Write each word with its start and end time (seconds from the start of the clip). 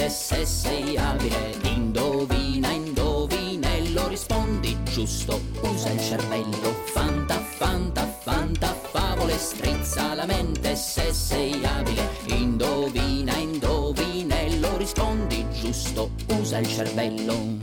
mente 0.00 0.08
se 0.08 0.46
sei 0.46 0.96
abile. 0.96 1.54
Indovina, 1.64 2.70
indovinello, 2.70 4.08
rispondi 4.08 4.76
giusto, 4.84 5.40
usa 5.60 5.90
il 5.90 6.00
cervello. 6.00 6.74
Fanta, 6.84 7.34
fanta, 7.34 8.06
fanta, 8.06 8.74
favole, 8.90 9.36
strizza 9.36 10.14
la 10.14 10.24
mente 10.24 10.74
se 10.74 11.12
sei 11.12 11.62
abile. 11.64 12.08
Indovina, 12.28 13.36
indovinello, 13.36 14.76
rispondi 14.78 15.46
giusto, 15.60 16.10
usa 16.28 16.58
il 16.58 16.68
cervello. 16.68 17.58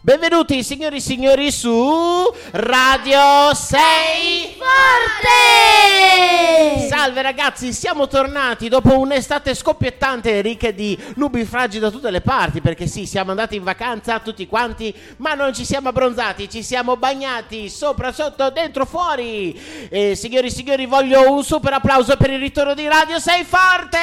Benvenuti 0.00 0.62
signori 0.62 0.96
e 0.96 1.00
signori 1.00 1.50
su 1.50 2.32
Radio 2.52 3.52
6 3.52 4.45
Forte! 4.86 6.86
Salve 6.88 7.22
ragazzi, 7.22 7.72
siamo 7.72 8.06
tornati 8.06 8.68
dopo 8.68 8.96
un'estate 8.98 9.54
scoppiettante 9.54 10.40
ricca 10.40 10.70
di 10.70 10.96
nubifragi 11.16 11.80
da 11.80 11.90
tutte 11.90 12.10
le 12.10 12.20
parti 12.20 12.60
perché 12.60 12.86
sì, 12.86 13.06
siamo 13.06 13.30
andati 13.30 13.56
in 13.56 13.64
vacanza 13.64 14.20
tutti 14.20 14.46
quanti, 14.46 14.94
ma 15.16 15.34
non 15.34 15.52
ci 15.52 15.64
siamo 15.64 15.88
abbronzati, 15.88 16.48
ci 16.48 16.62
siamo 16.62 16.96
bagnati 16.96 17.68
sopra, 17.68 18.12
sotto, 18.12 18.50
dentro, 18.50 18.86
fuori. 18.86 19.88
E 19.88 20.14
signori 20.14 20.46
e 20.46 20.50
signori, 20.50 20.86
voglio 20.86 21.32
un 21.32 21.42
super 21.42 21.72
applauso 21.72 22.16
per 22.16 22.30
il 22.30 22.38
ritorno 22.38 22.74
di 22.74 22.86
Radio 22.86 23.18
6 23.18 23.44
Forte! 23.44 23.98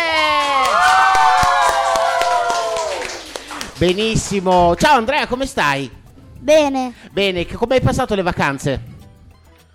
Benissimo. 3.78 4.76
Ciao 4.76 4.98
Andrea, 4.98 5.28
come 5.28 5.46
stai? 5.46 5.90
Bene, 6.40 6.94
Bene, 7.12 7.48
come 7.48 7.76
hai 7.76 7.82
passato 7.82 8.16
le 8.16 8.22
vacanze? 8.22 8.92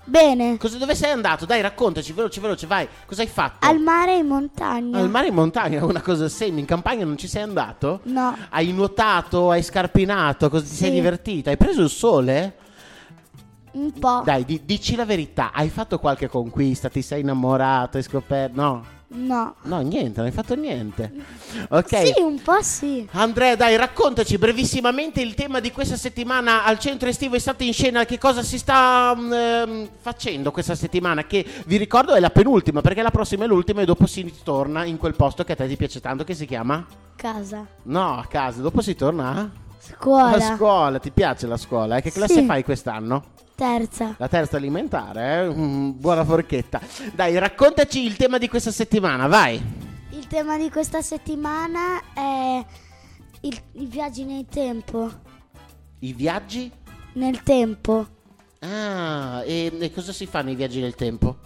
Bene. 0.09 0.57
Cosa, 0.57 0.79
dove 0.79 0.95
sei 0.95 1.11
andato? 1.13 1.45
Dai, 1.47 1.61
raccontaci, 1.61 2.13
veloce, 2.13 2.41
veloce, 2.41 2.67
vai. 2.67 2.89
Cosa 3.07 3.23
hai 3.23 3.29
fatto? 3.29 3.67
Al 3.67 3.79
mare 3.81 4.17
in 4.17 4.27
montagna. 4.27 4.99
Al 4.99 5.09
mare 5.11 5.29
in 5.29 5.35
montagna, 5.35 5.85
una 5.85 6.01
cosa 6.01 6.29
semi, 6.29 6.61
in 6.61 6.67
campagna 6.67 7.05
non 7.05 7.17
ci 7.19 7.29
sei 7.29 7.43
andato? 7.43 8.01
No, 8.05 8.37
Hai 8.51 8.73
nuotato, 8.73 9.51
hai 9.51 9.63
scarpinato, 9.63 10.49
cosa 10.49 10.65
ti 10.65 10.75
sei 10.75 10.91
divertita? 10.91 11.51
Hai 11.51 11.57
preso 11.57 11.83
il 11.83 11.91
sole? 11.91 12.57
un 13.71 13.93
po'. 13.93 14.23
Dai, 14.25 14.45
di- 14.45 14.63
dici 14.65 14.97
la 14.97 15.05
verità, 15.05 15.53
hai 15.53 15.69
fatto 15.69 15.99
qualche 15.99 16.29
conquista, 16.29 16.89
ti 16.89 17.03
sei 17.03 17.21
innamorato, 17.21 17.97
hai 17.99 18.03
scoperto... 18.03 18.61
No, 18.61 18.85
No. 19.11 19.55
no, 19.63 19.81
niente, 19.81 20.19
non 20.19 20.27
hai 20.27 20.33
fatto 20.33 20.55
niente. 20.55 21.11
Ok. 21.71 22.07
Sì, 22.13 22.21
un 22.21 22.43
po' 22.43 22.61
sì. 22.61 23.09
Andrea, 23.13 23.57
dai, 23.57 23.75
raccontaci 23.77 24.37
brevissimamente 24.37 25.23
il 25.23 25.33
tema 25.35 25.61
di 25.61 25.73
questa 25.73 25.97
settimana 25.97 26.63
al 26.65 26.79
centro 26.79 27.09
estivo 27.09 27.35
Estate 27.35 27.65
in 27.65 27.73
Scena. 27.73 28.05
Che 28.05 28.19
cosa 28.19 28.43
si 28.43 28.59
sta 28.59 29.17
ehm, 29.17 29.89
facendo 29.99 30.51
questa 30.51 30.75
settimana? 30.75 31.25
Che 31.25 31.45
vi 31.65 31.79
ricordo 31.79 32.15
è 32.15 32.21
la 32.21 32.29
penultima, 32.29 32.83
perché 32.83 33.01
la 33.01 33.11
prossima 33.11 33.45
è 33.45 33.47
l'ultima 33.47 33.81
e 33.81 33.87
dopo 33.87 34.07
si 34.07 34.31
torna 34.45 34.85
in 34.85 34.99
quel 34.99 35.15
posto 35.15 35.43
che 35.43 35.53
a 35.53 35.57
te 35.57 35.67
ti 35.67 35.77
piace 35.77 36.01
tanto, 36.01 36.25
che 36.25 36.35
si 36.35 36.45
chiama? 36.45 36.85
Casa. 37.17 37.67
No, 37.85 38.19
a 38.19 38.27
casa. 38.27 38.61
Dopo 38.61 38.83
si 38.83 38.95
torna 38.95 39.31
a? 39.31 39.49
Scuola. 39.81 40.37
A 40.37 40.55
scuola. 40.57 40.99
Ti 40.99 41.11
piace 41.11 41.47
la 41.47 41.57
scuola? 41.57 41.97
eh? 41.97 42.03
Che 42.03 42.13
classe 42.13 42.35
Sì. 42.41 42.45
fai 42.45 42.63
quest'anno? 42.63 43.25
Terza. 43.59 44.15
La 44.19 44.29
terza 44.29 44.57
alimentare, 44.57 45.41
eh? 45.43 45.53
Mm, 45.53 45.91
buona 45.99 46.25
forchetta. 46.25 46.81
Dai, 47.13 47.37
raccontaci 47.39 48.05
il 48.05 48.15
tema 48.15 48.39
di 48.39 48.49
questa 48.49 48.71
settimana, 48.71 49.27
vai. 49.27 49.61
Il 50.11 50.29
tema 50.29 50.57
di 50.57 50.71
questa 50.71 51.03
settimana 51.03 52.01
è 52.15 52.65
il- 53.41 53.61
i 53.73 53.87
viaggi 53.87 54.23
nel 54.25 54.47
tempo. 54.49 55.11
I 55.99 56.13
viaggi? 56.13 56.71
Nel 57.15 57.43
tempo. 57.43 58.07
Ah, 58.61 59.43
e, 59.45 59.73
e 59.77 59.91
cosa 59.91 60.13
si 60.13 60.27
fa 60.27 60.41
nei 60.43 60.55
viaggi 60.55 60.81
nel 60.81 60.95
tempo? 60.95 61.39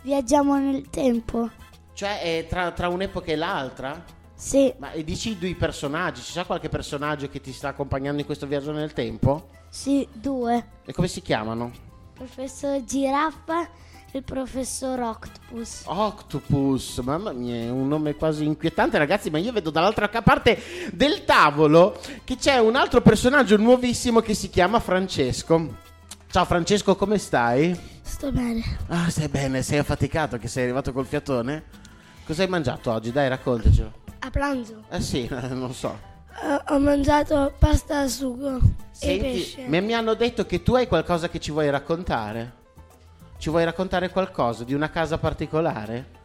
Viaggiamo 0.00 0.56
nel 0.56 0.88
tempo. 0.88 1.50
Cioè, 1.92 2.22
è 2.22 2.46
tra, 2.48 2.70
tra 2.70 2.88
un'epoca 2.88 3.30
e 3.30 3.36
l'altra? 3.36 4.02
Sì, 4.34 4.72
Ma 4.78 4.92
e 4.92 5.04
dici 5.04 5.36
due 5.36 5.54
personaggi? 5.56 6.22
Ci 6.22 6.32
sa 6.32 6.44
qualche 6.46 6.70
personaggio 6.70 7.28
che 7.28 7.42
ti 7.42 7.52
sta 7.52 7.68
accompagnando 7.68 8.20
in 8.20 8.24
questo 8.24 8.46
viaggio 8.46 8.72
nel 8.72 8.94
tempo? 8.94 9.58
Sì, 9.70 10.06
due. 10.12 10.66
E 10.84 10.92
come 10.92 11.06
si 11.08 11.22
chiamano? 11.22 11.70
Professor 12.12 12.82
Giraffa 12.84 13.62
e 14.10 14.18
il 14.18 14.24
professor 14.24 14.98
Octopus. 14.98 15.82
Octopus, 15.84 16.98
mamma 16.98 17.32
mia, 17.32 17.54
è 17.54 17.70
un 17.70 17.86
nome 17.86 18.16
quasi 18.16 18.44
inquietante, 18.44 18.98
ragazzi. 18.98 19.30
Ma 19.30 19.38
io 19.38 19.52
vedo 19.52 19.70
dall'altra 19.70 20.08
parte 20.08 20.60
del 20.92 21.24
tavolo 21.24 21.98
che 22.24 22.36
c'è 22.36 22.58
un 22.58 22.74
altro 22.74 23.00
personaggio 23.00 23.56
nuovissimo 23.56 24.20
che 24.20 24.34
si 24.34 24.50
chiama 24.50 24.80
Francesco. 24.80 25.76
Ciao 26.28 26.44
Francesco, 26.44 26.96
come 26.96 27.18
stai? 27.18 27.78
Sto 28.02 28.32
bene. 28.32 28.62
Ah, 28.88 29.08
stai 29.08 29.28
bene, 29.28 29.62
sei 29.62 29.78
affaticato 29.78 30.36
che 30.36 30.48
sei 30.48 30.64
arrivato 30.64 30.92
col 30.92 31.06
fiatone? 31.06 31.62
Cosa 32.26 32.42
hai 32.42 32.48
mangiato 32.48 32.90
oggi? 32.90 33.12
Dai, 33.12 33.28
raccontacelo. 33.28 33.92
A 34.20 34.30
pranzo 34.30 34.84
Eh 34.90 35.00
sì, 35.00 35.26
non 35.30 35.72
so. 35.72 36.09
Ho 36.68 36.78
mangiato 36.78 37.52
pasta 37.58 38.00
al 38.00 38.08
sugo 38.08 38.60
Senti, 39.00 39.64
mi, 39.66 39.80
mi 39.80 39.94
hanno 39.94 40.12
detto 40.12 40.44
che 40.44 40.62
tu 40.62 40.74
hai 40.74 40.86
qualcosa 40.86 41.30
che 41.30 41.40
ci 41.40 41.50
vuoi 41.50 41.70
raccontare. 41.70 42.58
Ci 43.38 43.48
vuoi 43.48 43.64
raccontare 43.64 44.10
qualcosa 44.10 44.62
di 44.62 44.74
una 44.74 44.90
casa 44.90 45.16
particolare? 45.16 46.18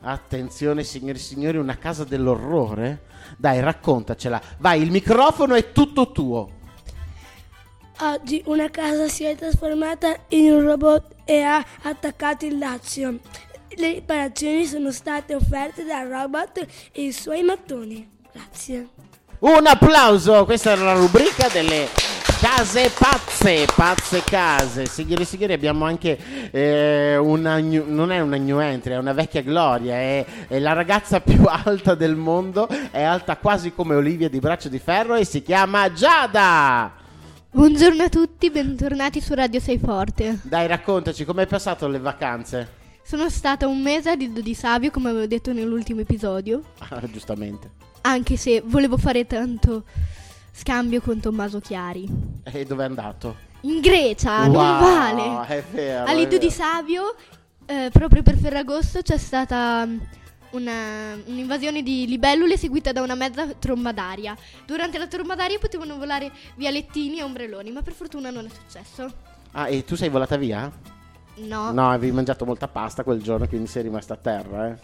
Attenzione, 0.00 0.84
signori 0.84 1.16
e 1.16 1.22
signori, 1.22 1.56
una 1.56 1.78
casa 1.78 2.04
dell'orrore? 2.04 3.04
Dai, 3.38 3.60
raccontacela. 3.60 4.40
Vai, 4.58 4.82
il 4.82 4.90
microfono 4.90 5.54
è 5.54 5.72
tutto 5.72 6.12
tuo. 6.12 6.50
Oggi 8.00 8.42
una 8.44 8.68
casa 8.68 9.08
si 9.08 9.24
è 9.24 9.34
trasformata 9.34 10.14
in 10.28 10.52
un 10.52 10.60
robot 10.66 11.14
e 11.24 11.40
ha 11.40 11.64
attaccato 11.82 12.44
il 12.44 12.58
Lazio. 12.58 13.20
Le 13.70 13.92
riparazioni 13.94 14.66
sono 14.66 14.92
state 14.92 15.34
offerte 15.34 15.82
dal 15.84 16.06
robot 16.06 16.66
e 16.92 17.02
i 17.04 17.12
suoi 17.12 17.42
mattoni. 17.42 18.06
Grazie. 18.30 19.07
Un 19.40 19.66
applauso! 19.66 20.44
Questa 20.44 20.72
era 20.72 20.82
la 20.82 20.92
rubrica 20.94 21.46
delle 21.48 21.88
case 22.40 22.90
pazze, 22.90 23.66
pazze 23.72 24.22
case. 24.24 24.86
Signori 24.86 25.22
e 25.22 25.24
signori, 25.26 25.52
abbiamo 25.52 25.84
anche 25.84 26.50
eh, 26.50 27.16
una 27.16 27.58
new- 27.58 27.86
non 27.86 28.10
è 28.10 28.18
una 28.18 28.36
new 28.36 28.58
entry, 28.58 28.94
è 28.94 28.98
una 28.98 29.12
vecchia 29.12 29.42
gloria. 29.42 29.94
È, 29.94 30.26
è 30.48 30.58
la 30.58 30.72
ragazza 30.72 31.20
più 31.20 31.44
alta 31.46 31.94
del 31.94 32.16
mondo, 32.16 32.66
è 32.90 33.00
alta 33.00 33.36
quasi 33.36 33.72
come 33.72 33.94
Olivia 33.94 34.28
di 34.28 34.40
Braccio 34.40 34.68
di 34.68 34.80
Ferro 34.80 35.14
e 35.14 35.24
si 35.24 35.40
chiama 35.42 35.92
Giada. 35.92 36.92
Buongiorno 37.50 38.02
a 38.02 38.08
tutti, 38.08 38.50
bentornati 38.50 39.20
su 39.20 39.34
Radio 39.34 39.60
Sei 39.60 39.78
Forte. 39.78 40.40
Dai, 40.42 40.66
raccontaci 40.66 41.24
come 41.24 41.42
hai 41.42 41.46
passato 41.46 41.86
le 41.86 42.00
vacanze. 42.00 42.68
Sono 43.04 43.30
stata 43.30 43.68
un 43.68 43.80
mese 43.80 44.10
a 44.10 44.14
Lido 44.14 44.40
di 44.40 44.52
Savio, 44.54 44.90
come 44.90 45.10
avevo 45.10 45.26
detto 45.26 45.52
nell'ultimo 45.52 46.00
episodio, 46.00 46.60
Ah, 46.80 47.00
giustamente. 47.10 47.70
Anche 48.02 48.36
se 48.36 48.62
volevo 48.64 48.96
fare 48.96 49.26
tanto 49.26 49.84
scambio 50.52 51.00
con 51.00 51.20
Tommaso 51.20 51.60
Chiari. 51.60 52.08
E 52.44 52.64
dove 52.64 52.82
è 52.82 52.86
andato? 52.86 53.36
In 53.62 53.80
Grecia, 53.80 54.42
Wow, 54.46 54.52
non 54.52 54.80
vale. 54.80 55.46
È 55.46 55.64
vero. 55.72 56.04
A 56.04 56.12
è 56.12 56.14
Lido 56.14 56.38
di. 56.38 56.50
Savio, 56.50 57.14
eh, 57.66 57.90
proprio 57.92 58.22
per 58.22 58.36
Ferragosto, 58.36 59.02
c'è 59.02 59.18
stata 59.18 59.84
mm, 59.84 59.98
una- 60.50 61.16
un'invasione 61.26 61.82
di 61.82 62.06
libellule 62.06 62.56
seguita 62.56 62.92
da 62.92 63.02
una 63.02 63.14
mezza 63.14 63.46
tromba 63.58 63.92
d'aria. 63.92 64.36
Durante 64.64 64.98
la 64.98 65.06
tromba 65.06 65.34
d'aria 65.34 65.58
potevano 65.58 65.96
volare 65.96 66.30
via 66.56 66.70
lettini 66.70 67.18
e 67.18 67.22
ombrelloni, 67.24 67.70
ma 67.72 67.82
per 67.82 67.92
fortuna 67.94 68.30
non 68.30 68.46
è 68.46 68.48
successo. 68.48 69.12
Ah, 69.52 69.68
e 69.68 69.84
tu 69.84 69.96
sei 69.96 70.08
volata 70.08 70.36
via? 70.36 70.70
No, 71.46 71.66
no, 71.66 71.72
No, 71.72 71.90
avevi 71.90 72.12
mangiato 72.12 72.44
molta 72.44 72.68
pasta 72.68 73.04
quel 73.04 73.22
giorno, 73.22 73.46
quindi 73.46 73.66
sei 73.68 73.82
rimasta 73.84 74.14
a 74.14 74.16
terra, 74.16 74.68
eh. 74.68 74.78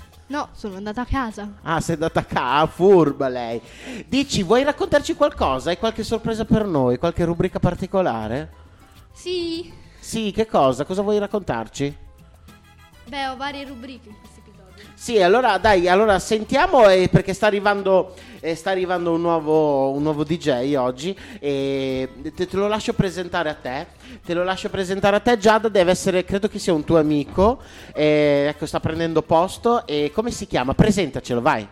sono 0.52 0.76
andata 0.76 1.02
a 1.02 1.06
casa. 1.06 1.48
Ah, 1.62 1.80
sei 1.80 1.94
andata 1.94 2.20
a 2.20 2.24
casa, 2.24 2.66
furba 2.66 3.28
lei. 3.28 3.60
Dici, 4.06 4.42
vuoi 4.42 4.62
raccontarci 4.62 5.14
qualcosa? 5.14 5.70
Hai 5.70 5.78
qualche 5.78 6.02
sorpresa 6.04 6.44
per 6.44 6.64
noi? 6.66 6.98
Qualche 6.98 7.24
rubrica 7.24 7.58
particolare? 7.58 8.50
Sì, 9.12 9.72
Sì, 10.00 10.32
che 10.32 10.46
cosa? 10.46 10.84
Cosa 10.84 11.02
vuoi 11.02 11.18
raccontarci? 11.18 11.96
beh, 13.08 13.26
ho 13.28 13.36
varie 13.36 13.64
rubriche. 13.64 14.10
Sì, 15.04 15.20
allora 15.20 15.58
dai, 15.58 15.86
allora 15.86 16.18
sentiamo 16.18 16.88
eh, 16.88 17.10
perché 17.10 17.34
sta 17.34 17.46
arrivando, 17.46 18.14
eh, 18.40 18.54
sta 18.54 18.70
arrivando 18.70 19.12
un, 19.12 19.20
nuovo, 19.20 19.90
un 19.90 20.02
nuovo 20.02 20.24
DJ 20.24 20.76
oggi 20.76 21.14
e 21.40 22.08
te, 22.34 22.46
te 22.46 22.56
lo 22.56 22.68
lascio 22.68 22.94
presentare 22.94 23.50
a 23.50 23.52
te. 23.52 23.86
Te 24.24 24.32
lo 24.32 24.44
lascio 24.44 24.70
presentare 24.70 25.16
a 25.16 25.20
te, 25.20 25.36
Giada, 25.36 25.68
deve 25.68 25.90
essere, 25.90 26.24
credo 26.24 26.48
che 26.48 26.58
sia 26.58 26.72
un 26.72 26.84
tuo 26.84 26.96
amico. 26.96 27.60
eh, 27.92 28.46
ecco, 28.48 28.64
sta 28.64 28.80
prendendo 28.80 29.20
posto 29.20 29.86
e 29.86 30.10
come 30.10 30.30
si 30.30 30.46
chiama? 30.46 30.72
Presentacelo, 30.72 31.42
vai. 31.42 31.68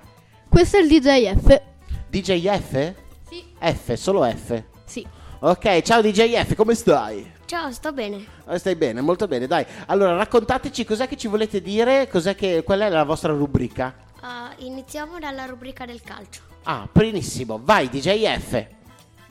Questo 0.46 0.76
è 0.76 0.81
il 0.81 0.88
DJF. 0.88 1.62
DJ 2.11 2.49
F? 2.50 2.93
Sì. 3.31 3.43
F, 3.58 3.94
solo 3.94 4.25
F. 4.25 4.62
Sì. 4.84 5.06
Ok, 5.38 5.81
ciao 5.81 6.02
DJ 6.02 6.34
F, 6.44 6.55
come 6.55 6.75
stai? 6.75 7.40
Ciao, 7.53 7.71
sto 7.71 7.93
bene. 7.93 8.25
Eh, 8.49 8.57
Stai 8.59 8.77
bene, 8.77 9.03
molto 9.03 9.27
bene, 9.29 9.47
dai. 9.47 9.67
Allora, 9.89 10.17
raccontateci 10.17 10.87
cos'è 10.87 11.07
che 11.07 11.19
ci 11.19 11.29
volete 11.29 11.61
dire, 11.61 12.09
cos'è 12.09 12.35
che, 12.35 12.63
qual 12.65 12.81
è 12.81 12.89
la 12.89 13.05
vostra 13.05 13.35
rubrica? 13.35 13.95
Ah, 14.21 14.55
iniziamo 14.61 15.19
dalla 15.19 15.45
rubrica 15.45 15.85
del 15.85 16.01
calcio. 16.01 16.41
Ah, 16.63 16.89
benissimo, 16.91 17.61
vai 17.63 17.91
DJ 17.91 18.39
F. 18.39 18.67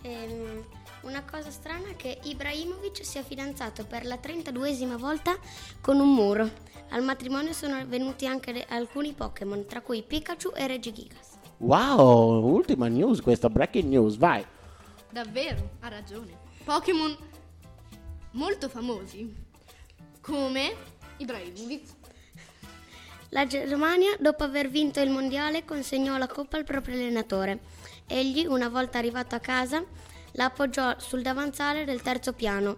Ehm, 0.04 0.64
Una 1.02 1.24
cosa 1.24 1.50
strana 1.50 1.88
è 1.90 1.96
che 1.96 2.20
Ibrahimovic 2.22 3.04
si 3.04 3.18
è 3.18 3.24
fidanzato 3.24 3.86
per 3.86 4.06
la 4.06 4.20
32esima 4.22 4.98
volta 4.98 5.36
con 5.82 6.00
un 6.00 6.14
muro. 6.14 6.48
Al 6.90 7.02
matrimonio 7.02 7.54
sono 7.54 7.84
venuti 7.88 8.28
anche 8.28 8.52
le- 8.52 8.66
alcuni 8.70 9.14
Pokémon, 9.14 9.66
tra 9.66 9.82
cui 9.82 10.04
Pikachu 10.04 10.52
e 10.54 10.68
Regigigas. 10.68 11.30
Wow, 11.58 12.44
ultima 12.54 12.88
news 12.88 13.20
questa, 13.20 13.50
breaking 13.50 13.90
news, 13.90 14.16
vai. 14.16 14.46
Davvero, 15.10 15.72
ha 15.80 15.88
ragione. 15.88 16.38
Pokémon 16.64 17.18
molto 18.32 18.70
famosi, 18.70 19.34
come 20.22 20.76
Ibrahimovic. 21.18 22.00
La 23.30 23.48
Germania, 23.48 24.16
dopo 24.20 24.44
aver 24.44 24.70
vinto 24.70 25.00
il 25.00 25.10
mondiale, 25.10 25.64
consegnò 25.64 26.18
la 26.18 26.28
coppa 26.28 26.58
al 26.58 26.66
proprio 26.66 26.96
allenatore. 26.96 27.60
Egli, 28.08 28.46
una 28.46 28.68
volta 28.68 28.98
arrivato 28.98 29.36
a 29.36 29.40
casa, 29.40 29.84
la 30.34 30.46
appoggiò 30.46 31.00
sul 31.00 31.22
davanzale 31.22 31.86
del 31.86 32.02
terzo 32.02 32.34
piano. 32.34 32.78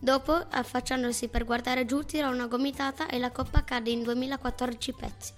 Dopo, 0.00 0.32
affacciandosi 0.32 1.28
per 1.28 1.44
guardare 1.44 1.84
giù, 1.84 2.02
tirò 2.02 2.30
una 2.30 2.48
gomitata 2.48 3.06
e 3.06 3.18
la 3.18 3.30
coppa 3.30 3.62
cadde 3.62 3.90
in 3.90 4.02
2014 4.02 4.92
pezzi. 4.92 5.32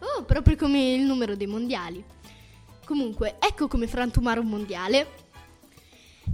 Oh, 0.00 0.24
proprio 0.24 0.56
come 0.56 0.94
il 0.94 1.02
numero 1.02 1.36
dei 1.36 1.46
mondiali. 1.46 2.04
Comunque, 2.84 3.36
ecco 3.38 3.68
come 3.68 3.86
frantumare 3.86 4.40
un 4.40 4.48
mondiale. 4.48 5.29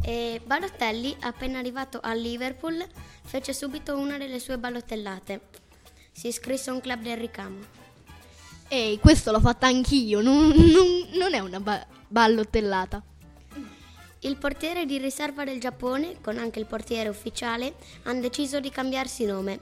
E 0.03 0.41
Balotelli, 0.45 1.17
appena 1.21 1.59
arrivato 1.59 1.99
a 2.01 2.13
Liverpool, 2.15 2.85
fece 3.25 3.53
subito 3.53 3.97
una 3.97 4.19
delle 4.19 4.39
sue 4.39 4.59
ballottellate. 4.59 5.41
Si 6.13 6.29
iscrisse 6.29 6.71
a 6.71 6.75
un 6.75 6.81
club 6.81 7.03
del 7.03 7.17
ricamo. 7.17 7.59
Ehi, 8.69 8.99
questo 8.99 9.31
l'ho 9.31 9.41
fatta 9.41 9.67
anch'io, 9.67 10.21
non, 10.21 10.49
non- 10.49 11.09
non 11.15 11.35
è 11.35 11.39
una 11.41 11.61
ba- 11.61 11.87
ballottellata. 12.09 13.03
Il 14.21 14.37
portiere 14.39 14.87
di 14.87 14.99
riserva 14.99 15.45
del 15.45 15.61
Giappone, 15.61 16.21
con 16.21 16.39
anche 16.39 16.59
il 16.59 16.67
portiere 16.67 17.09
ufficiale, 17.09 17.75
hanno 18.05 18.21
deciso 18.21 18.59
di 18.61 18.71
cambiarsi 18.71 19.25
nome 19.25 19.61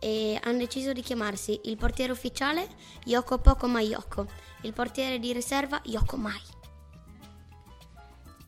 e 0.00 0.38
hanno 0.42 0.58
deciso 0.58 0.92
di 0.92 1.02
chiamarsi 1.02 1.60
il 1.64 1.76
portiere 1.76 2.12
ufficiale 2.12 2.68
Yoko 3.04 3.38
Poko 3.38 3.66
Mayoko, 3.68 4.26
il 4.62 4.72
portiere 4.72 5.18
di 5.18 5.32
riserva 5.32 5.80
Yoko 5.84 6.16
Mai. 6.16 6.40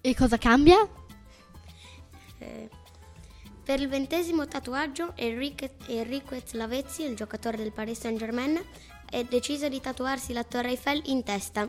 E 0.00 0.14
cosa 0.14 0.38
cambia? 0.38 0.76
Eh, 2.38 2.68
per 3.64 3.80
il 3.80 3.88
ventesimo 3.88 4.46
tatuaggio 4.46 5.12
Enrique, 5.16 5.76
Enrico 5.86 6.36
Lavezzi, 6.52 7.02
il 7.02 7.16
giocatore 7.16 7.56
del 7.56 7.72
Paris 7.72 8.00
Saint 8.00 8.18
Germain, 8.18 8.62
è 9.10 9.24
deciso 9.24 9.68
di 9.68 9.80
tatuarsi 9.80 10.32
la 10.32 10.44
Torre 10.44 10.70
Eiffel 10.70 11.02
in 11.06 11.24
testa. 11.24 11.66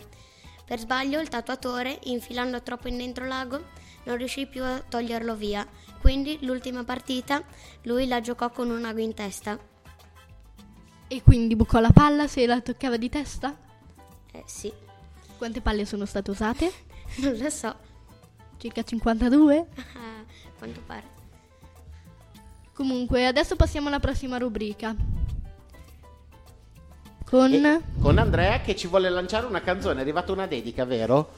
Per 0.65 0.79
sbaglio 0.79 1.19
il 1.19 1.27
tatuatore, 1.27 1.99
infilando 2.03 2.61
troppo 2.61 2.87
in 2.87 2.97
dentro 2.97 3.25
l'ago, 3.25 3.63
non 4.03 4.17
riuscì 4.17 4.45
più 4.45 4.63
a 4.63 4.79
toglierlo 4.87 5.35
via. 5.35 5.67
Quindi 5.99 6.37
l'ultima 6.41 6.83
partita 6.83 7.43
lui 7.83 8.07
la 8.07 8.21
giocò 8.21 8.51
con 8.51 8.69
un 8.69 8.85
ago 8.85 8.99
in 8.99 9.13
testa. 9.13 9.57
E 11.07 11.23
quindi 11.23 11.55
bucò 11.55 11.79
la 11.79 11.91
palla 11.91 12.27
se 12.27 12.45
la 12.45 12.61
toccava 12.61 12.97
di 12.97 13.09
testa? 13.09 13.57
Eh 14.31 14.43
sì, 14.45 14.71
Quante 15.39 15.61
palle 15.61 15.85
sono 15.85 16.05
state 16.05 16.31
usate? 16.31 16.69
non 17.23 17.37
lo 17.37 17.49
so. 17.49 17.88
Circa 18.59 18.83
52? 18.83 19.57
Ah, 19.57 20.23
quanto 20.57 20.81
pare. 20.85 21.03
Comunque, 22.73 23.25
adesso 23.25 23.55
passiamo 23.55 23.87
alla 23.87 23.99
prossima 23.99 24.37
rubrica. 24.37 24.93
Con... 27.23 27.53
E- 27.53 27.81
con 28.01 28.17
Andrea 28.17 28.59
che 28.59 28.75
ci 28.75 28.87
vuole 28.87 29.09
lanciare 29.09 29.45
una 29.45 29.61
canzone. 29.61 29.99
È 29.99 30.01
arrivata 30.01 30.33
una 30.33 30.45
dedica, 30.45 30.83
vero? 30.83 31.31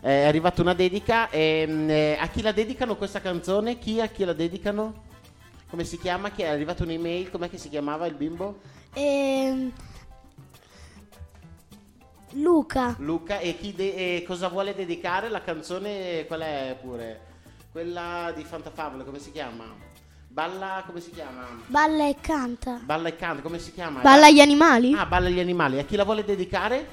È 0.00 0.24
arrivata 0.24 0.62
una 0.62 0.74
dedica. 0.74 1.28
E, 1.30 1.66
mm, 1.68 1.90
eh, 1.90 2.16
a 2.20 2.28
chi 2.28 2.42
la 2.42 2.52
dedicano 2.52 2.94
questa 2.94 3.20
canzone? 3.20 3.78
Chi 3.78 4.00
a 4.00 4.06
chi 4.06 4.24
la 4.24 4.32
dedicano? 4.32 5.06
Come 5.68 5.82
si 5.82 5.98
chiama? 5.98 6.30
Che 6.30 6.44
è 6.44 6.48
arrivata 6.48 6.84
un'email? 6.84 7.28
Com'è 7.30 7.50
che 7.50 7.58
si 7.58 7.68
chiamava 7.68 8.06
il 8.06 8.14
bimbo? 8.14 8.60
Ehm, 8.94 9.72
Luca, 12.32 12.94
Luca. 12.98 13.38
E, 13.38 13.56
chi 13.56 13.72
de- 13.74 14.16
e 14.16 14.24
cosa 14.26 14.48
vuole 14.48 14.74
dedicare? 14.74 15.28
La 15.28 15.40
canzone 15.42 16.24
qual 16.26 16.40
è 16.40 16.76
pure? 16.80 17.20
Quella 17.72 18.32
di 18.34 18.44
Fantafabule, 18.44 19.04
come 19.04 19.18
si 19.18 19.30
chiama? 19.32 19.64
Balla, 20.28 20.82
come 20.86 21.00
si 21.00 21.10
chiama? 21.10 21.46
balla 21.66 22.06
e 22.06 22.16
canta. 22.20 22.78
Balla 22.82 23.08
e 23.08 23.16
canta, 23.16 23.42
come 23.42 23.58
si 23.58 23.72
chiama? 23.72 24.00
Balla 24.02 24.30
gli 24.30 24.40
animali? 24.40 24.92
Ah, 24.94 25.06
Balla 25.06 25.28
gli 25.28 25.40
animali. 25.40 25.78
A 25.78 25.84
chi 25.84 25.96
la 25.96 26.04
vuole 26.04 26.24
dedicare? 26.24 26.86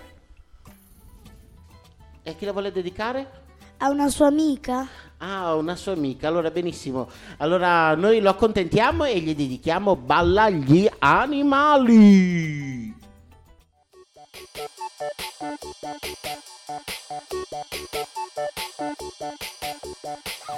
E 2.23 2.29
a 2.29 2.33
chi 2.33 2.45
la 2.45 2.51
vuole 2.53 2.71
dedicare? 2.71 3.43
A 3.77 3.89
una 3.89 4.09
sua 4.09 4.27
amica. 4.27 4.87
Ah, 5.17 5.53
una 5.55 5.75
sua 5.75 5.91
amica. 5.93 6.27
Allora, 6.27 6.49
benissimo. 6.49 7.07
Allora, 7.37 7.93
noi 7.95 8.19
lo 8.21 8.29
accontentiamo 8.29 9.03
e 9.03 9.19
gli 9.19 9.35
dedichiamo 9.35 9.95
Balla 9.95 10.49
gli 10.49 10.89
animali. 10.99 12.93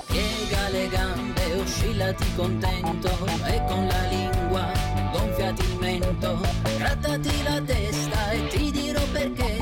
Piega 0.07 0.69
le 0.69 0.89
gambe, 0.89 1.53
oscillati 1.62 2.25
contento 2.36 3.10
e 3.46 3.63
con 3.67 3.86
la 3.86 4.01
lingua 4.10 4.72
gonfiati 5.12 5.62
il 5.63 5.77
mento. 5.79 6.39
Grattati 6.77 7.43
la 7.43 7.62
testa 7.62 8.31
e 8.31 8.48
ti 8.48 8.72
dirò 8.72 9.01
perché 9.12 9.57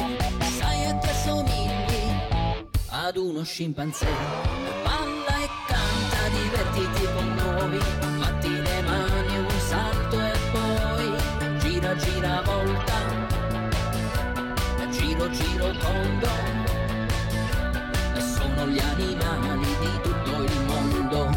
sai 0.60 0.86
a 0.86 0.98
che 0.98 1.13
somigli 1.25 2.55
ad 2.88 3.17
uno 3.17 3.43
scimpanzé. 3.43 4.07
Balla 4.84 5.43
e 5.43 5.50
canta, 5.67 6.29
divertiti 6.29 7.05
con 7.13 7.34
noi, 7.36 7.79
batti 8.17 8.50
le 8.50 8.81
mani, 8.81 9.38
un 9.39 9.60
salto 9.60 10.19
e 10.22 10.38
poi 10.53 11.60
gira, 11.60 11.95
gira, 11.98 12.41
volta, 12.45 13.14
giro, 15.32 15.72
giro, 15.72 15.72
tondo 15.79 16.27
sono 18.20 18.67
gli 18.67 18.79
animali 18.79 19.65
di 19.79 20.00
tutto 20.01 20.44
il 20.44 20.62
mondo. 20.65 21.29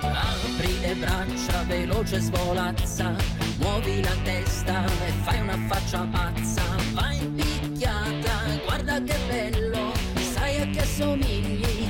Apri 0.00 0.80
le 0.80 0.94
braccia, 0.94 1.62
veloce 1.66 2.20
svolazza, 2.20 3.14
muovi 3.58 4.02
la 4.02 4.16
testa 4.24 4.84
e 4.84 5.12
fai 5.22 5.40
una 5.40 5.58
faccia 5.68 6.06
pazza. 6.10 6.62
Vai 6.92 7.18
in 7.18 7.34
picchiata, 7.34 8.34
guarda 8.64 9.02
che 9.02 9.16
bello, 9.28 9.92
sai 10.32 10.62
a 10.62 10.66
che 10.66 10.84
somigli 10.84 11.88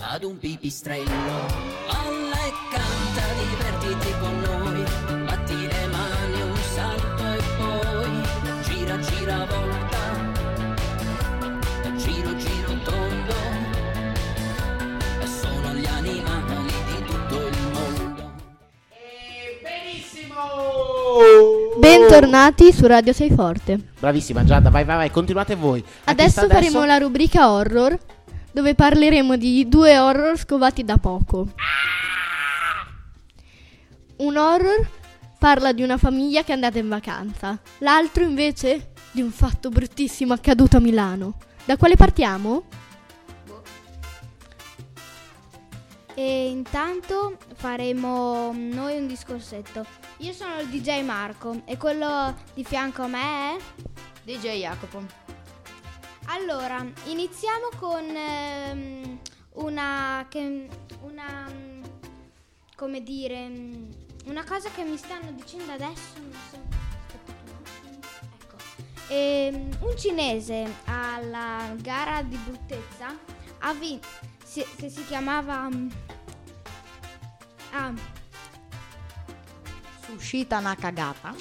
ad 0.00 0.24
un 0.24 0.38
pipistrello. 0.38 1.46
Balla 1.86 2.40
e 2.46 2.52
canta, 2.70 3.22
divertiti 3.38 4.12
con 4.18 4.40
noi, 4.40 5.29
gira, 9.30 9.46
volta. 9.46 9.98
Giro 11.96 12.36
giro 12.36 12.78
tondo 12.84 13.34
sono 15.24 15.72
gli 15.74 15.86
animali 15.86 16.72
di 16.86 17.04
tutto 17.04 17.46
il 17.46 17.56
mondo. 17.72 18.32
Benissimo! 19.62 20.34
Bentornati 21.78 22.72
su 22.72 22.86
Radio 22.86 23.12
Sei 23.12 23.30
Forte. 23.30 23.78
Bravissima 24.00 24.44
Giada, 24.44 24.70
vai 24.70 24.84
vai 24.84 24.96
vai, 24.96 25.10
continuate 25.10 25.54
voi. 25.54 25.84
Adesso 26.04 26.46
sta 26.46 26.48
faremo 26.48 26.84
la 26.84 26.98
rubrica 26.98 27.50
horror, 27.50 27.96
dove 28.50 28.74
parleremo 28.74 29.36
di 29.36 29.68
due 29.68 29.96
horror 29.98 30.36
scovati 30.36 30.84
da 30.84 30.96
poco. 30.96 31.46
Un 34.16 34.36
horror 34.36 34.88
parla 35.38 35.72
di 35.72 35.82
una 35.82 35.96
famiglia 35.96 36.42
che 36.42 36.50
è 36.50 36.54
andata 36.54 36.78
in 36.78 36.88
vacanza, 36.90 37.58
l'altro 37.78 38.22
invece 38.24 38.89
di 39.12 39.22
un 39.22 39.30
fatto 39.30 39.68
bruttissimo 39.68 40.32
accaduto 40.32 40.76
a 40.76 40.80
Milano. 40.80 41.38
Da 41.64 41.76
quale 41.76 41.96
partiamo? 41.96 42.64
E 46.14 46.48
intanto 46.50 47.38
faremo 47.54 48.52
noi 48.52 48.98
un 48.98 49.06
discorsetto. 49.06 49.86
Io 50.18 50.32
sono 50.32 50.60
il 50.60 50.68
DJ 50.68 51.02
Marco 51.02 51.62
e 51.64 51.76
quello 51.76 52.34
di 52.54 52.64
fianco 52.64 53.02
a 53.02 53.06
me 53.06 53.56
è... 53.56 53.56
DJ 54.22 54.60
Jacopo. 54.60 55.02
Allora, 56.26 56.86
iniziamo 57.06 57.70
con 57.78 58.04
ehm, 58.04 59.18
una, 59.54 60.26
che, 60.28 60.68
una, 61.02 61.48
mm, 61.50 61.82
come 62.76 63.02
dire, 63.02 63.48
mm, 63.48 63.90
una 64.26 64.44
cosa 64.44 64.68
che 64.70 64.84
mi 64.84 64.96
stanno 64.96 65.32
dicendo 65.32 65.72
adesso, 65.72 66.18
non 66.20 66.38
so. 66.49 66.49
Ehm, 69.12 69.76
un 69.80 69.98
cinese 69.98 70.72
alla 70.84 71.74
gara 71.78 72.22
di 72.22 72.36
bruttezza 72.36 73.12
ha 73.58 73.72
vinto, 73.74 74.06
che 74.76 74.88
si 74.88 75.04
chiamava... 75.04 75.68
mm, 75.68 75.88
ah, 77.72 77.92
Sushita 80.04 80.60
Nakagata. 80.60 81.34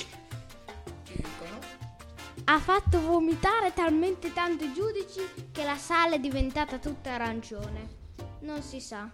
ha 2.46 2.60
fatto 2.60 3.02
vomitare 3.02 3.72
talmente 3.72 4.34
tanto 4.34 4.64
i 4.64 4.74
giudici 4.74 5.22
che 5.52 5.64
la 5.64 5.78
sala 5.78 6.16
è 6.16 6.20
diventata 6.20 6.80
tutta 6.80 7.12
arancione. 7.14 7.98
Non 8.40 8.64
si 8.64 8.82
sa. 8.82 9.08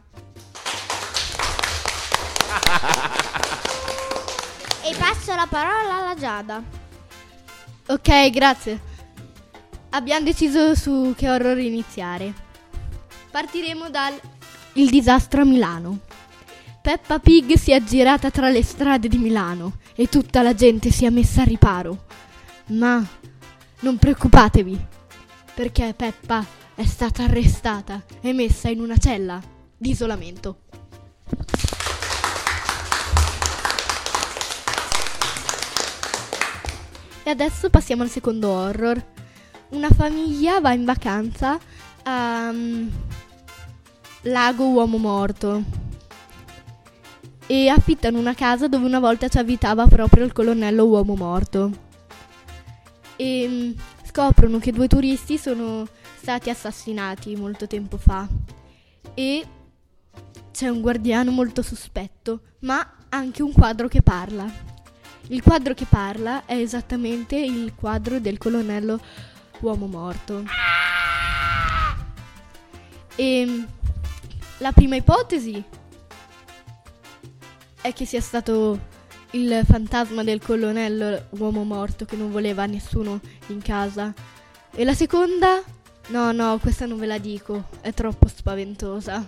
e 4.82 4.96
passo 4.98 5.36
la 5.36 5.48
parola 5.50 5.98
alla 5.98 6.16
Giada. 6.16 6.75
Ok, 7.88 8.32
grazie. 8.32 8.82
Abbiamo 9.90 10.26
deciso 10.26 10.74
su 10.74 11.14
che 11.16 11.30
horror 11.30 11.60
iniziare. 11.60 12.34
Partiremo 13.30 13.92
dal 13.92 14.20
Il 14.74 14.90
disastro 14.90 15.42
a 15.42 15.46
Milano. 15.46 16.00
Peppa 16.82 17.20
Pig 17.20 17.54
si 17.54 17.72
è 17.72 17.76
aggirata 17.76 18.32
tra 18.32 18.50
le 18.50 18.64
strade 18.64 19.08
di 19.08 19.18
Milano 19.18 19.78
e 19.96 20.08
tutta 20.10 20.42
la 20.42 20.56
gente 20.56 20.90
si 20.90 21.06
è 21.06 21.12
messa 21.12 21.44
a 21.44 21.46
riparo. 21.46 22.06
Ma 22.68 23.06
non 23.82 23.98
preoccupatevi, 23.98 24.86
perché 25.54 25.94
Peppa 25.96 26.44
è 26.74 26.86
stata 26.86 27.24
arrestata 27.24 28.04
e 28.20 28.34
messa 28.34 28.68
in 28.68 28.82
una 28.82 28.98
cella 28.98 29.40
di 29.78 29.92
isolamento. 29.92 30.62
E 37.28 37.32
adesso 37.32 37.72
passiamo 37.72 38.04
al 38.04 38.10
secondo 38.10 38.52
horror. 38.52 39.04
Una 39.70 39.90
famiglia 39.90 40.62
va 40.62 40.74
in 40.74 40.86
vacanza 40.86 41.58
a 42.04 42.50
um, 42.52 42.88
Lago 44.22 44.68
Uomo 44.68 44.98
Morto 44.98 45.64
e 47.48 47.68
affittano 47.68 48.20
una 48.20 48.36
casa 48.36 48.68
dove 48.68 48.86
una 48.86 49.00
volta 49.00 49.28
ci 49.28 49.40
abitava 49.40 49.88
proprio 49.88 50.24
il 50.24 50.34
colonnello 50.34 50.86
Uomo 50.86 51.16
Morto. 51.16 51.72
E 53.16 53.46
um, 53.48 53.76
scoprono 54.04 54.60
che 54.60 54.72
due 54.72 54.88
turisti 54.88 55.40
sono 55.40 55.88
stati 56.18 56.52
assassinati 56.52 57.36
molto 57.36 57.66
tempo 57.66 57.98
fa 57.98 58.28
e 59.16 59.44
c'è 60.52 60.68
un 60.68 60.80
guardiano 60.80 61.32
molto 61.32 61.64
sospetto, 61.64 62.42
ma 62.60 62.88
anche 63.10 63.42
un 63.42 63.52
quadro 63.52 63.88
che 63.88 64.04
parla. 64.04 64.75
Il 65.28 65.42
quadro 65.42 65.74
che 65.74 65.86
parla 65.90 66.46
è 66.46 66.54
esattamente 66.54 67.36
il 67.36 67.74
quadro 67.76 68.20
del 68.20 68.38
colonnello 68.38 69.00
uomo 69.62 69.88
morto. 69.88 70.44
E 73.16 73.66
la 74.60 74.72
prima 74.72 74.96
ipotesi 74.96 75.64
è 77.82 77.94
che 77.94 78.06
sia 78.06 78.22
stato 78.22 78.94
il 79.32 79.62
fantasma 79.66 80.24
del 80.24 80.42
colonnello 80.42 81.26
uomo 81.32 81.64
morto 81.64 82.06
che 82.06 82.16
non 82.16 82.32
voleva 82.32 82.66
nessuno 82.66 83.20
in 83.48 83.62
casa. 83.62 84.14
E 84.72 84.84
la 84.84 84.94
seconda? 84.94 85.62
No, 86.08 86.32
no, 86.32 86.60
questa 86.60 86.86
non 86.86 87.00
ve 87.00 87.08
la 87.08 87.18
dico, 87.18 87.70
è 87.82 87.92
troppo 87.94 88.28
spaventosa. 88.28 89.28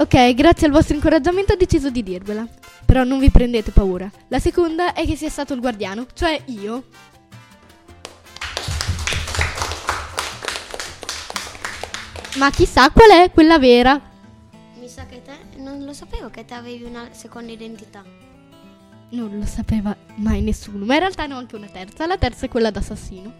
Ok, 0.00 0.32
grazie 0.32 0.66
al 0.66 0.72
vostro 0.72 0.94
incoraggiamento 0.94 1.52
ho 1.52 1.56
deciso 1.56 1.90
di 1.90 2.02
dirvela. 2.02 2.46
Però 2.86 3.04
non 3.04 3.18
vi 3.18 3.30
prendete 3.30 3.70
paura. 3.70 4.10
La 4.28 4.38
seconda 4.38 4.94
è 4.94 5.04
che 5.04 5.14
sia 5.14 5.28
stato 5.28 5.52
il 5.52 5.60
guardiano, 5.60 6.06
cioè 6.14 6.40
io. 6.46 6.84
Ma 12.38 12.50
chissà 12.50 12.88
qual 12.88 13.10
è 13.10 13.30
quella 13.30 13.58
vera. 13.58 14.00
Mi 14.78 14.88
sa 14.88 15.04
che 15.04 15.20
te 15.20 15.58
non 15.58 15.84
lo 15.84 15.92
sapevo 15.92 16.30
che 16.30 16.46
te 16.46 16.54
avevi 16.54 16.84
una 16.84 17.08
seconda 17.10 17.52
identità. 17.52 18.02
Non 19.10 19.38
lo 19.38 19.44
sapeva 19.44 19.94
mai 20.14 20.40
nessuno, 20.40 20.86
ma 20.86 20.94
in 20.94 21.00
realtà 21.00 21.26
ne 21.26 21.34
ho 21.34 21.36
anche 21.36 21.56
una 21.56 21.68
terza. 21.68 22.06
La 22.06 22.16
terza 22.16 22.46
è 22.46 22.48
quella 22.48 22.70
d'assassino. 22.70 23.30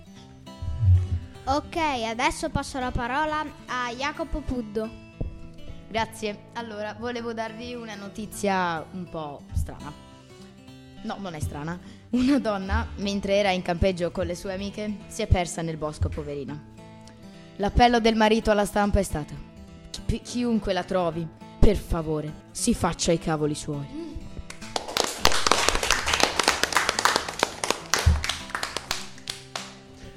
Ok, 1.44 1.76
adesso 2.06 2.50
passo 2.50 2.78
la 2.78 2.90
parola 2.90 3.46
a 3.64 3.90
Jacopo 3.96 4.40
Puddo. 4.40 5.08
Grazie. 5.90 6.50
Allora, 6.52 6.94
volevo 6.96 7.32
darvi 7.32 7.74
una 7.74 7.96
notizia 7.96 8.86
un 8.92 9.08
po' 9.10 9.42
strana. 9.54 9.92
No, 11.02 11.16
non 11.18 11.34
è 11.34 11.40
strana. 11.40 11.76
Una 12.10 12.38
donna, 12.38 12.86
mentre 12.98 13.34
era 13.34 13.50
in 13.50 13.62
campeggio 13.62 14.12
con 14.12 14.24
le 14.26 14.36
sue 14.36 14.52
amiche, 14.52 14.98
si 15.08 15.22
è 15.22 15.26
persa 15.26 15.62
nel 15.62 15.76
bosco, 15.76 16.08
poverina. 16.08 16.56
L'appello 17.56 17.98
del 17.98 18.14
marito 18.14 18.52
alla 18.52 18.66
stampa 18.66 19.00
è 19.00 19.02
stato: 19.02 19.34
chi- 20.06 20.20
chiunque 20.20 20.72
la 20.72 20.84
trovi, 20.84 21.26
per 21.58 21.76
favore, 21.76 22.32
si 22.52 22.72
faccia 22.72 23.10
i 23.10 23.18
cavoli 23.18 23.56
suoi. 23.56 24.09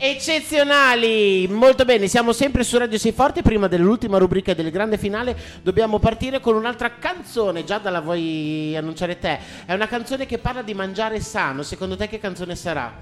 Eccezionali, 0.06 1.48
molto 1.48 1.86
bene, 1.86 2.10
siamo 2.10 2.34
sempre 2.34 2.66
su 2.66 2.78
Radio 2.78 2.98
Sei 2.98 3.14
Forte, 3.14 3.42
prima 3.42 3.70
dell'ultima 3.70 4.18
rubrica 4.18 4.54
del 4.54 4.70
grande 4.70 4.98
finale 4.98 5.34
dobbiamo 5.62 5.98
partire 5.98 6.42
con 6.42 6.56
un'altra 6.56 6.98
canzone, 7.00 7.64
Giada 7.64 7.90
la 7.90 8.02
vuoi 8.02 8.76
annunciare 8.76 9.18
te? 9.18 9.40
È 9.66 9.74
una 9.74 9.88
canzone 9.88 10.26
che 10.26 10.40
parla 10.40 10.62
di 10.62 10.74
mangiare 10.74 11.22
sano, 11.22 11.64
secondo 11.64 11.96
te 11.96 12.10
che 12.10 12.20
canzone 12.20 12.54
sarà? 12.54 12.94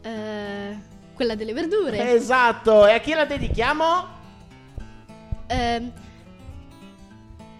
Eh, 0.00 0.76
quella 1.12 1.34
delle 1.34 1.52
verdure. 1.52 2.14
Esatto, 2.14 2.86
e 2.86 2.94
a 2.94 2.98
chi 2.98 3.12
la 3.12 3.26
dedichiamo? 3.26 4.06
Ehm, 5.46 5.92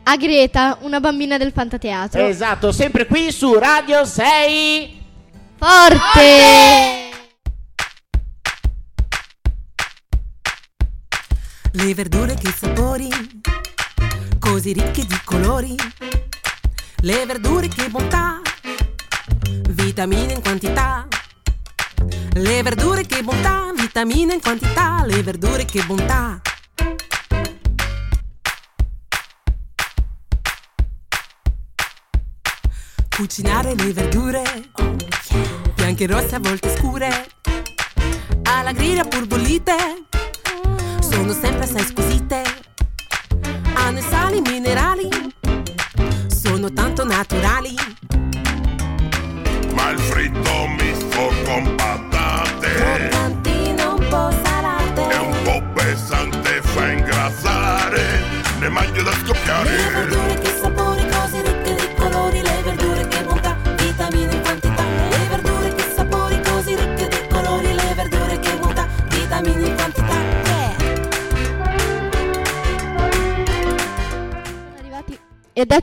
a 0.04 0.16
Greta, 0.16 0.78
una 0.80 1.00
bambina 1.00 1.36
del 1.36 1.52
fantateatro. 1.52 2.26
Esatto, 2.26 2.72
sempre 2.72 3.04
qui 3.04 3.30
su 3.30 3.52
Radio 3.52 4.06
6 4.06 5.00
Forte! 5.58 7.01
Le 11.74 11.94
verdure 11.94 12.34
che 12.34 12.52
sapori, 12.52 13.08
così 14.38 14.74
ricche 14.74 15.06
di 15.06 15.18
colori. 15.24 15.74
Le 16.96 17.24
verdure 17.24 17.66
che 17.68 17.88
bontà, 17.88 18.42
vitamine 19.70 20.34
in 20.34 20.42
quantità. 20.42 21.08
Le 22.34 22.62
verdure 22.62 23.06
che 23.06 23.22
bontà, 23.22 23.72
vitamine 23.74 24.34
in 24.34 24.40
quantità. 24.42 25.02
Le 25.06 25.22
verdure 25.22 25.64
che 25.64 25.82
bontà. 25.84 26.42
Cucinare 33.16 33.74
le 33.74 33.92
verdure, 33.94 34.42
bianche 35.74 36.06
rosse 36.06 36.34
a 36.34 36.38
volte 36.38 36.76
scure. 36.76 37.28
Alla 38.42 38.72
griglia 38.72 39.04
pur 39.04 39.26
bollite 39.26 40.10
sono 41.12 41.32
sempre 41.32 41.64
assai 41.64 41.84
squisite. 41.84 42.42
Hanno 43.74 43.98
i 43.98 44.02
sali 44.02 44.40
minerali, 44.40 45.08
sono 46.28 46.72
tanto 46.72 47.04
naturali. 47.04 47.74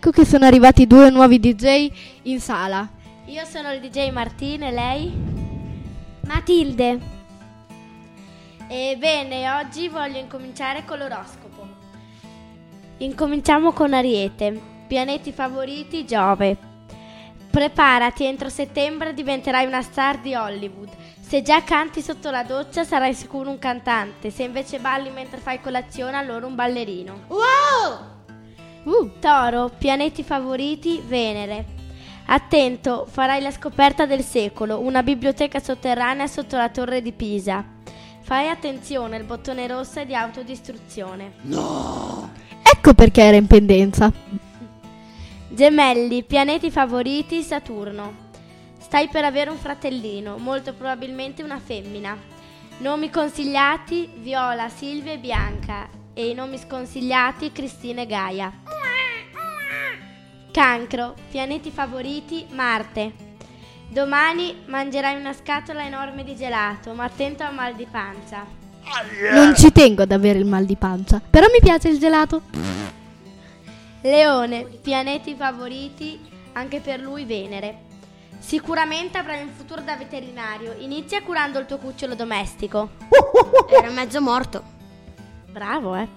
Ecco 0.09 0.21
che 0.21 0.25
sono 0.25 0.45
arrivati 0.45 0.87
due 0.87 1.11
nuovi 1.11 1.39
DJ 1.39 1.91
in 2.23 2.39
sala. 2.39 2.87
Io 3.25 3.45
sono 3.45 3.71
il 3.71 3.79
DJ 3.79 4.09
Martine, 4.09 4.71
lei? 4.71 5.13
Matilde. 6.25 6.99
Ebbene, 8.67 9.51
oggi 9.51 9.87
voglio 9.87 10.17
incominciare 10.17 10.83
con 10.83 10.97
l'oroscopo. 10.97 11.67
Incominciamo 12.97 13.71
con 13.71 13.93
Ariete. 13.93 14.59
Pianeti 14.87 15.31
favoriti 15.31 16.05
Giove. 16.05 16.57
Preparati, 17.51 18.25
entro 18.25 18.49
settembre 18.49 19.13
diventerai 19.13 19.67
una 19.67 19.83
star 19.83 20.19
di 20.21 20.33
Hollywood. 20.33 20.89
Se 21.19 21.43
già 21.43 21.63
canti 21.63 22.01
sotto 22.01 22.31
la 22.31 22.43
doccia 22.43 22.83
sarai 22.83 23.13
sicuro 23.13 23.51
un 23.51 23.59
cantante, 23.59 24.31
se 24.31 24.41
invece 24.41 24.79
balli 24.79 25.11
mentre 25.11 25.39
fai 25.39 25.61
colazione 25.61 26.17
allora 26.17 26.47
un 26.47 26.55
ballerino. 26.55 27.25
Wow! 27.27 28.17
Uh, 28.83 29.12
Toro, 29.19 29.69
pianeti 29.77 30.24
favoriti 30.24 31.01
Venere. 31.05 31.77
Attento, 32.25 33.05
farai 33.09 33.41
la 33.41 33.51
scoperta 33.51 34.05
del 34.05 34.24
secolo, 34.24 34.79
una 34.79 35.03
biblioteca 35.03 35.59
sotterranea 35.59 36.27
sotto 36.27 36.55
la 36.55 36.69
torre 36.69 37.01
di 37.01 37.12
Pisa. 37.12 37.63
Fai 38.21 38.48
attenzione, 38.48 39.17
il 39.17 39.24
bottone 39.24 39.67
rosso 39.67 40.00
è 40.00 40.05
di 40.05 40.15
autodistruzione. 40.15 41.33
ecco 42.62 42.93
perché 42.93 43.21
era 43.21 43.36
in 43.36 43.48
pendenza. 43.48 44.12
Gemelli, 45.50 46.24
pianeti 46.24 46.69
favoriti, 46.69 47.41
Saturno. 47.41 48.27
Stai 48.77 49.07
per 49.09 49.25
avere 49.25 49.50
un 49.50 49.57
fratellino, 49.57 50.38
molto 50.38 50.74
probabilmente 50.74 51.43
una 51.43 51.59
femmina. 51.59 52.15
Nomi 52.77 53.09
consigliati, 53.09 54.09
Viola, 54.17 54.69
Silvia 54.69 55.13
e 55.13 55.17
Bianca. 55.17 55.89
E 56.13 56.29
i 56.29 56.33
nomi 56.33 56.57
sconsigliati, 56.57 57.51
Cristina 57.51 58.01
e 58.01 58.05
Gaia. 58.05 58.68
Cancro, 60.51 61.13
pianeti 61.29 61.70
favoriti, 61.70 62.46
Marte. 62.50 63.27
Domani 63.88 64.63
mangerai 64.65 65.15
una 65.15 65.34
scatola 65.34 65.86
enorme 65.86 66.24
di 66.24 66.36
gelato, 66.36 66.94
ma 66.94 67.03
attento 67.03 67.44
al 67.44 67.53
mal 67.53 67.75
di 67.75 67.86
pancia. 67.89 68.46
Non 69.32 69.56
ci 69.56 69.72
tengo 69.72 70.01
ad 70.01 70.12
avere 70.12 70.39
il 70.39 70.46
mal 70.46 70.65
di 70.65 70.75
pancia, 70.75 71.22
però 71.27 71.46
mi 71.51 71.60
piace 71.60 71.89
il 71.89 72.00
gelato. 72.00 72.41
Leone, 74.01 74.63
pianeti 74.82 75.36
favoriti, 75.36 76.20
anche 76.53 76.79
per 76.79 77.00
lui 77.00 77.25
Venere. 77.25 77.88
Sicuramente 78.39 79.18
avrai 79.18 79.44
un 79.44 79.50
futuro 79.50 79.82
da 79.82 79.96
veterinario. 79.96 80.74
Inizia 80.79 81.22
curando 81.22 81.60
il 81.60 81.68
tuo 81.68 81.77
cucciolo 81.77 82.15
domestico. 82.15 82.91
Era 83.70 83.91
mezzo 83.91 84.20
morto. 84.22 84.63
Bravo, 85.51 85.96
eh. 85.96 86.08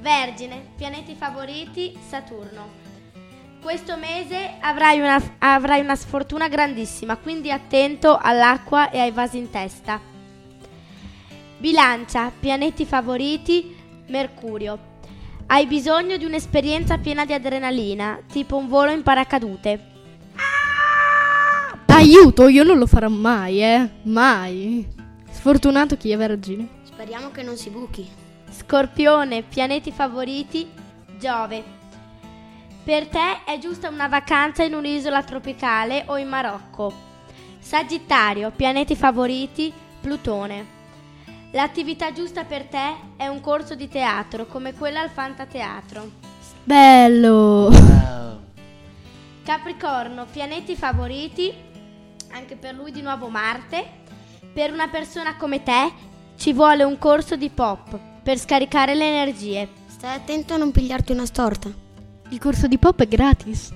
Vergine, 0.00 0.72
pianeti 0.76 1.14
favoriti, 1.14 1.96
Saturno. 2.06 2.87
Questo 3.60 3.96
mese 3.96 4.54
avrai 4.60 5.00
una, 5.00 5.20
avrai 5.38 5.80
una 5.80 5.96
sfortuna 5.96 6.48
grandissima, 6.48 7.16
quindi 7.16 7.50
attento 7.50 8.16
all'acqua 8.16 8.90
e 8.90 9.00
ai 9.00 9.10
vasi 9.10 9.38
in 9.38 9.50
testa. 9.50 10.00
Bilancia, 11.58 12.30
pianeti 12.38 12.86
favoriti, 12.86 13.76
Mercurio. 14.06 14.96
Hai 15.46 15.66
bisogno 15.66 16.16
di 16.16 16.24
un'esperienza 16.24 16.98
piena 16.98 17.24
di 17.24 17.32
adrenalina, 17.32 18.20
tipo 18.30 18.56
un 18.56 18.68
volo 18.68 18.90
in 18.90 19.02
paracadute. 19.02 19.86
Aiuto, 21.86 22.46
io 22.46 22.62
non 22.62 22.78
lo 22.78 22.86
farò 22.86 23.08
mai, 23.08 23.60
eh. 23.60 23.90
Mai. 24.02 24.86
Sfortunato 25.30 25.96
chi 25.96 26.12
è 26.12 26.16
vergine. 26.16 26.68
Speriamo 26.84 27.32
che 27.32 27.42
non 27.42 27.56
si 27.56 27.70
buchi. 27.70 28.08
Scorpione, 28.50 29.42
pianeti 29.42 29.90
favoriti, 29.90 30.70
Giove. 31.18 31.77
Per 32.88 33.06
te 33.08 33.44
è 33.44 33.58
giusta 33.58 33.90
una 33.90 34.08
vacanza 34.08 34.62
in 34.62 34.72
un'isola 34.72 35.22
tropicale 35.22 36.04
o 36.06 36.16
in 36.16 36.26
Marocco. 36.26 36.90
Sagittario, 37.58 38.50
pianeti 38.50 38.96
favoriti, 38.96 39.70
Plutone. 40.00 40.66
L'attività 41.50 42.14
giusta 42.14 42.44
per 42.44 42.64
te 42.64 42.94
è 43.18 43.26
un 43.26 43.42
corso 43.42 43.74
di 43.74 43.88
teatro 43.88 44.46
come 44.46 44.72
quella 44.72 45.02
al 45.02 45.10
Fantateatro. 45.10 46.10
Bello. 46.64 47.68
Capricorno, 49.44 50.24
pianeti 50.24 50.74
favoriti, 50.74 51.52
anche 52.30 52.56
per 52.56 52.74
lui 52.74 52.90
di 52.90 53.02
nuovo 53.02 53.28
Marte. 53.28 53.86
Per 54.50 54.72
una 54.72 54.88
persona 54.88 55.36
come 55.36 55.62
te 55.62 55.92
ci 56.38 56.54
vuole 56.54 56.84
un 56.84 56.96
corso 56.96 57.36
di 57.36 57.50
pop 57.50 57.98
per 58.22 58.38
scaricare 58.38 58.94
le 58.94 59.08
energie. 59.08 59.68
Stai 59.88 60.14
attento 60.14 60.54
a 60.54 60.56
non 60.56 60.70
pigliarti 60.70 61.12
una 61.12 61.26
storta. 61.26 61.86
Il 62.30 62.38
corso 62.38 62.66
di 62.66 62.76
pop 62.76 63.00
è 63.00 63.08
gratis. 63.08 63.72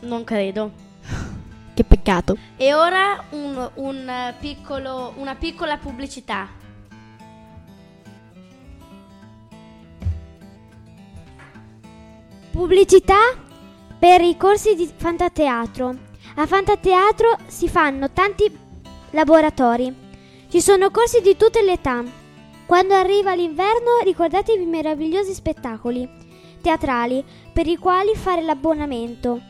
Non 0.00 0.24
credo. 0.24 0.72
Che 1.76 1.84
peccato. 1.84 2.38
E 2.56 2.72
ora 2.72 3.22
un, 3.32 3.70
un 3.74 4.34
piccolo, 4.40 5.12
una 5.18 5.34
piccola 5.34 5.76
pubblicità. 5.76 6.48
Pubblicità 12.50 13.18
per 13.98 14.22
i 14.22 14.38
corsi 14.38 14.74
di 14.74 14.90
Fantateatro. 14.96 15.94
A 16.36 16.46
Fantateatro 16.46 17.36
si 17.46 17.68
fanno 17.68 18.10
tanti 18.10 18.50
laboratori. 19.10 19.94
Ci 20.48 20.62
sono 20.62 20.90
corsi 20.90 21.20
di 21.20 21.36
tutte 21.36 21.62
le 21.62 21.72
età. 21.72 22.02
Quando 22.64 22.94
arriva 22.94 23.34
l'inverno 23.34 23.98
ricordatevi 24.02 24.62
i 24.62 24.66
meravigliosi 24.66 25.34
spettacoli 25.34 26.15
teatrali 26.66 27.24
per 27.52 27.68
i 27.68 27.76
quali 27.76 28.16
fare 28.16 28.42
l'abbonamento. 28.42 29.40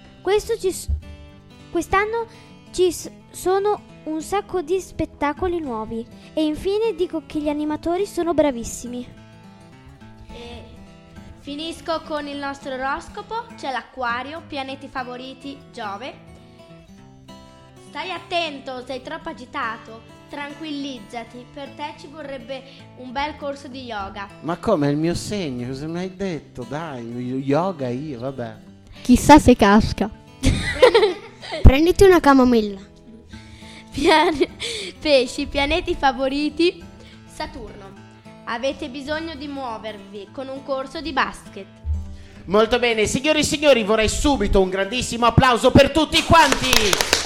Ci 0.58 0.70
s- 0.70 0.88
quest'anno 1.70 2.26
ci 2.72 2.92
s- 2.92 3.10
sono 3.30 3.80
un 4.04 4.20
sacco 4.20 4.60
di 4.60 4.78
spettacoli 4.78 5.58
nuovi 5.60 6.06
e 6.34 6.44
infine 6.44 6.94
dico 6.94 7.22
che 7.24 7.38
gli 7.38 7.48
animatori 7.48 8.04
sono 8.04 8.34
bravissimi. 8.34 9.08
E 10.28 10.62
finisco 11.38 12.02
con 12.02 12.26
il 12.26 12.36
nostro 12.36 12.74
oroscopo. 12.74 13.46
C'è 13.56 13.72
l'acquario, 13.72 14.42
pianeti 14.46 14.86
favoriti, 14.86 15.56
Giove. 15.72 16.12
Stai 17.88 18.10
attento, 18.10 18.84
sei 18.84 19.00
troppo 19.00 19.30
agitato. 19.30 20.14
Tranquillizzati, 20.28 21.46
per 21.54 21.68
te 21.76 21.94
ci 21.98 22.08
vorrebbe 22.08 22.62
un 22.96 23.12
bel 23.12 23.36
corso 23.36 23.68
di 23.68 23.84
yoga. 23.84 24.28
Ma 24.40 24.56
come 24.56 24.88
è 24.88 24.90
il 24.90 24.96
mio 24.96 25.14
segno? 25.14 25.68
Cosa 25.68 25.86
mi 25.86 25.98
hai 25.98 26.16
detto? 26.16 26.66
Dai, 26.68 27.04
yoga 27.44 27.88
io, 27.88 28.18
vabbè. 28.18 28.56
Chissà 29.02 29.38
se 29.38 29.54
casca. 29.54 30.10
Prenditi 31.62 32.02
una 32.02 32.18
camomilla. 32.18 32.80
Pian- 33.92 34.46
pesci, 35.00 35.46
pianeti 35.46 35.94
favoriti, 35.94 36.82
Saturno. 37.32 38.04
Avete 38.46 38.88
bisogno 38.88 39.34
di 39.36 39.46
muovervi 39.46 40.28
con 40.32 40.48
un 40.48 40.62
corso 40.62 41.00
di 41.00 41.12
basket. 41.12 41.66
Molto 42.46 42.78
bene, 42.78 43.06
signori 43.06 43.40
e 43.40 43.44
signori, 43.44 43.82
vorrei 43.82 44.08
subito 44.08 44.60
un 44.60 44.70
grandissimo 44.70 45.26
applauso 45.26 45.70
per 45.70 45.90
tutti 45.90 46.22
quanti. 46.22 47.25